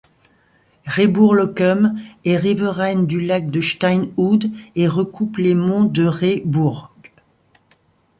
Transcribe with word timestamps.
Rehburg-Loccum 0.87 1.93
est 2.25 2.35
riveraine 2.35 3.05
du 3.05 3.21
lac 3.21 3.51
de 3.51 3.61
Steinhude 3.61 4.51
et 4.75 4.87
recoupe 4.87 5.37
les 5.37 5.53
monts 5.53 5.83
de 5.83 6.07
Rehburg. 6.07 6.89